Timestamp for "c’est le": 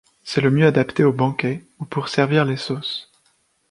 0.23-0.49